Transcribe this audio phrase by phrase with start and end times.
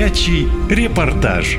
[0.00, 1.58] Горячий репортаж.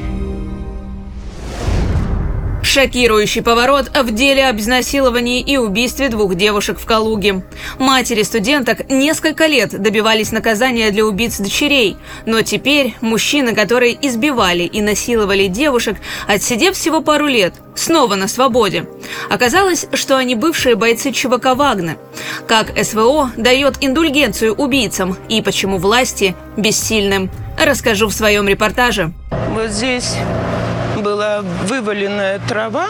[2.64, 7.44] Шокирующий поворот в деле об изнасиловании и убийстве двух девушек в Калуге.
[7.78, 14.82] Матери студенток несколько лет добивались наказания для убийц дочерей, но теперь мужчины, которые избивали и
[14.82, 15.98] насиловали девушек,
[16.28, 18.88] отсидев всего пару лет, снова на свободе.
[19.30, 22.00] Оказалось, что они бывшие бойцы ЧВК «Вагнер».
[22.48, 27.30] Как СВО дает индульгенцию убийцам и почему власти бессильным,
[27.66, 29.12] расскажу в своем репортаже.
[29.54, 30.16] Вот здесь
[30.98, 32.90] была вываленная трава.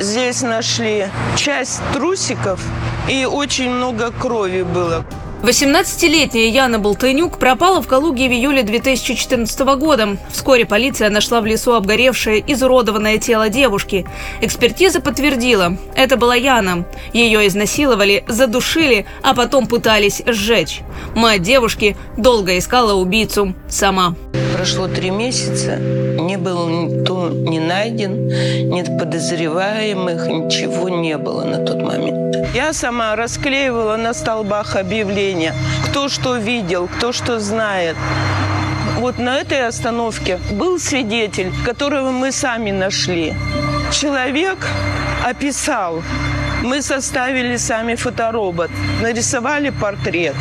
[0.00, 2.60] Здесь нашли часть трусиков
[3.08, 5.04] и очень много крови было.
[5.44, 10.16] 18-летняя Яна Болтынюк пропала в Калуге в июле 2014 года.
[10.30, 14.06] Вскоре полиция нашла в лесу обгоревшее, изуродованное тело девушки.
[14.40, 16.86] Экспертиза подтвердила, это была Яна.
[17.12, 20.80] Ее изнасиловали, задушили, а потом пытались сжечь.
[21.14, 24.14] Мать девушки долго искала убийцу сама.
[24.56, 25.78] Прошло три месяца,
[26.26, 28.28] не был никто не найден,
[28.70, 32.36] нет подозреваемых, ничего не было на тот момент.
[32.54, 35.54] Я сама расклеивала на столбах объявления,
[35.88, 37.96] кто что видел, кто что знает.
[38.98, 43.34] Вот на этой остановке был свидетель, которого мы сами нашли.
[43.92, 44.58] Человек
[45.24, 46.02] описал.
[46.62, 48.70] Мы составили сами фоторобот,
[49.02, 50.34] нарисовали портрет.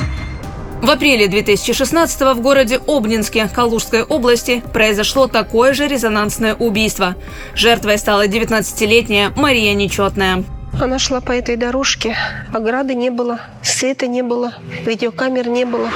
[0.84, 7.16] В апреле 2016 в городе Обнинске Калужской области произошло такое же резонансное убийство.
[7.56, 10.44] Жертвой стала 19-летняя Мария Нечетная.
[10.82, 12.18] Она шла по этой дорожке,
[12.54, 15.88] ограды не было, света не было, видеокамер не было.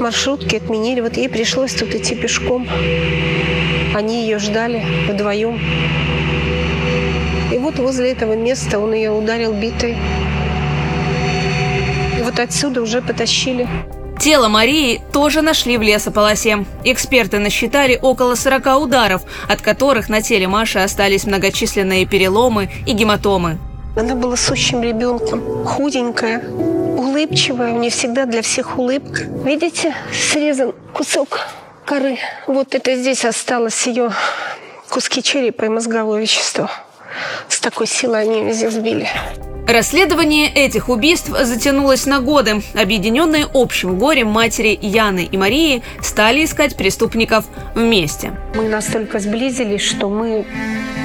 [0.00, 2.66] Маршрутки отменили, вот ей пришлось тут идти пешком.
[3.94, 5.60] Они ее ждали вдвоем.
[7.52, 9.98] И вот возле этого места он ее ударил битой
[12.24, 13.68] вот отсюда уже потащили.
[14.18, 16.64] Тело Марии тоже нашли в лесополосе.
[16.84, 23.58] Эксперты насчитали около 40 ударов, от которых на теле Маши остались многочисленные переломы и гематомы.
[23.96, 29.22] Она была сущим ребенком, худенькая, улыбчивая, у нее всегда для всех улыбка.
[29.44, 31.40] Видите, срезан кусок
[31.84, 32.18] коры.
[32.46, 34.10] Вот это здесь осталось ее
[34.88, 36.70] куски черепа и мозговое вещество.
[37.48, 39.08] С такой силой они ее здесь сбили.
[39.66, 42.62] Расследование этих убийств затянулось на годы.
[42.74, 48.32] Объединенные общим горем матери Яны и Марии стали искать преступников вместе.
[48.54, 50.44] Мы настолько сблизились, что мы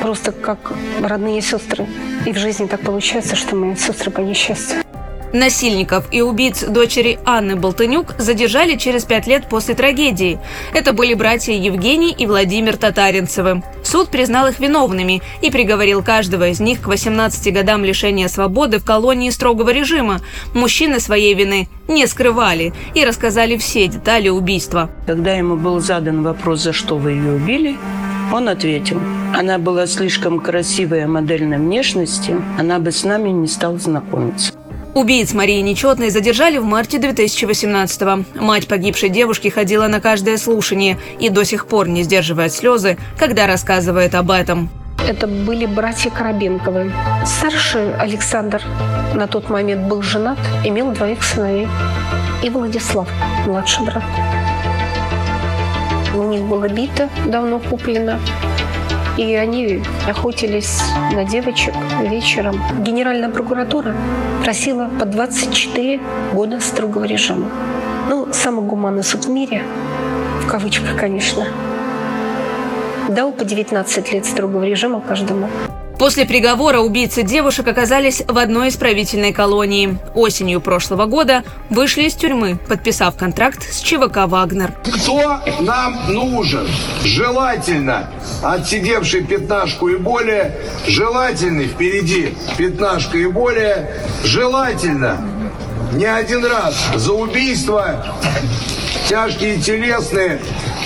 [0.01, 1.87] просто как родные сестры.
[2.25, 4.83] И в жизни так получается, что мы сестры по несчастью.
[5.33, 10.39] Насильников и убийц дочери Анны Болтынюк задержали через пять лет после трагедии.
[10.73, 13.63] Это были братья Евгений и Владимир Татаринцевы.
[13.83, 18.85] Суд признал их виновными и приговорил каждого из них к 18 годам лишения свободы в
[18.85, 20.19] колонии строгого режима.
[20.53, 24.89] Мужчины своей вины не скрывали и рассказали все детали убийства.
[25.05, 27.77] Когда ему был задан вопрос, за что вы ее убили,
[28.31, 29.01] он ответил,
[29.35, 34.53] она была слишком красивая модельной внешности, она бы с нами не стала знакомиться.
[34.95, 38.41] Убийц Марии Нечетной задержали в марте 2018-го.
[38.43, 43.45] Мать погибшей девушки ходила на каждое слушание и до сих пор не сдерживает слезы, когда
[43.45, 44.69] рассказывает об этом.
[45.07, 46.91] Это были братья Коробенковы.
[47.25, 48.61] Старший Александр
[49.13, 51.67] на тот момент был женат, имел двоих сыновей.
[52.43, 53.07] И Владислав,
[53.45, 54.03] младший брат.
[56.15, 58.19] У них была бита, давно куплена.
[59.19, 60.81] И они охотились
[61.11, 62.57] на девочек вечером.
[62.79, 63.93] Генеральная прокуратура
[64.41, 65.99] просила по 24
[66.31, 67.49] года строгого режима.
[68.09, 69.63] Ну, самый гуманный суд в мире,
[70.41, 71.45] в кавычках, конечно,
[73.09, 75.49] дал по 19 лет строгого режима каждому.
[75.99, 79.97] После приговора убийцы девушек оказались в одной исправительной колонии.
[80.15, 84.71] Осенью прошлого года вышли из тюрьмы, подписав контракт с ЧВК «Вагнер».
[84.81, 86.65] Кто нам нужен?
[87.03, 88.09] Желательно
[88.41, 90.55] отсидевший пятнашку и более,
[90.87, 93.91] желательный впереди пятнашка и более,
[94.23, 95.17] желательно
[95.91, 98.05] не один раз за убийство,
[99.09, 100.39] тяжкие телесные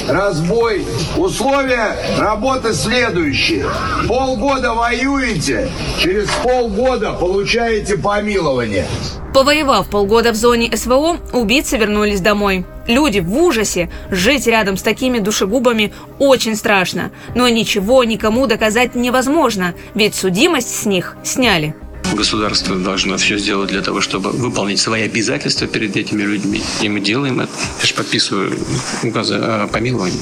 [0.07, 0.85] разбой.
[1.17, 3.65] Условия работы следующие.
[4.07, 8.87] Полгода воюете, через полгода получаете помилование.
[9.33, 12.65] Повоевав полгода в зоне СВО, убийцы вернулись домой.
[12.87, 13.89] Люди в ужасе.
[14.09, 17.11] Жить рядом с такими душегубами очень страшно.
[17.35, 21.75] Но ничего никому доказать невозможно, ведь судимость с них сняли.
[22.15, 26.61] Государство должно все сделать для того, чтобы выполнить свои обязательства перед этими людьми.
[26.81, 27.51] И мы делаем это.
[27.81, 28.57] Я же подписываю
[29.03, 30.21] указы о помиловании.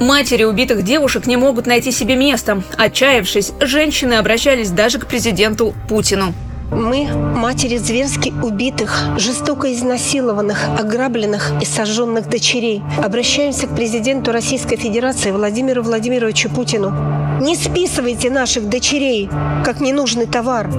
[0.00, 2.62] Матери убитых девушек не могут найти себе места.
[2.78, 6.34] Отчаявшись, женщины обращались даже к президенту Путину.
[6.70, 15.32] Мы, матери зверски убитых, жестоко изнасилованных, ограбленных и сожженных дочерей, обращаемся к президенту Российской Федерации
[15.32, 16.92] Владимиру Владимировичу Путину.
[17.40, 19.28] Не списывайте наших дочерей,
[19.64, 20.70] как ненужный товар.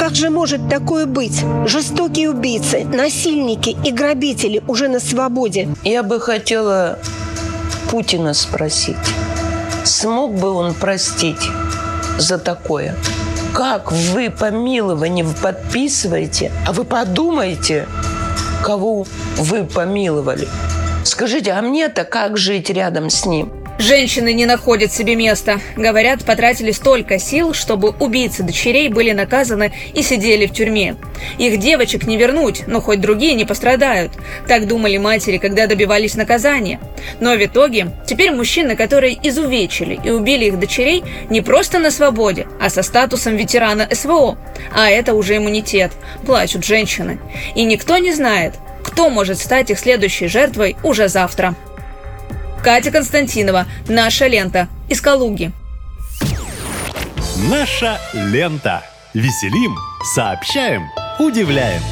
[0.00, 1.44] Как же может такое быть?
[1.66, 5.68] Жестокие убийцы, насильники и грабители уже на свободе.
[5.84, 6.98] Я бы хотела
[7.90, 8.96] Путина спросить,
[9.84, 11.50] смог бы он простить
[12.16, 12.96] за такое?
[13.52, 17.86] Как вы помилование подписываете, а вы подумайте,
[18.64, 19.06] кого
[19.36, 20.48] вы помиловали.
[21.04, 23.52] Скажите, а мне-то как жить рядом с ним?
[23.80, 25.58] Женщины не находят себе места.
[25.74, 30.96] Говорят, потратили столько сил, чтобы убийцы дочерей были наказаны и сидели в тюрьме.
[31.38, 34.12] Их девочек не вернуть, но хоть другие не пострадают.
[34.46, 36.78] Так думали матери, когда добивались наказания.
[37.20, 42.46] Но в итоге теперь мужчины, которые изувечили и убили их дочерей, не просто на свободе,
[42.60, 44.36] а со статусом ветерана СВО.
[44.74, 45.92] А это уже иммунитет.
[46.26, 47.18] Плачут женщины.
[47.54, 51.54] И никто не знает, кто может стать их следующей жертвой уже завтра.
[52.62, 53.66] Катя Константинова.
[53.88, 54.68] Наша лента.
[54.88, 55.52] Из Калуги.
[57.50, 58.82] Наша лента.
[59.14, 59.74] Веселим,
[60.14, 61.82] сообщаем, удивляем.